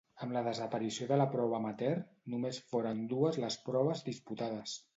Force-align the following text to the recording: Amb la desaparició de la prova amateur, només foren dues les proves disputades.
Amb 0.25 0.31
la 0.35 0.41
desaparició 0.45 1.07
de 1.11 1.19
la 1.21 1.27
prova 1.35 1.59
amateur, 1.59 2.01
només 2.37 2.61
foren 2.73 3.07
dues 3.15 3.41
les 3.47 3.61
proves 3.69 4.05
disputades. 4.13 4.79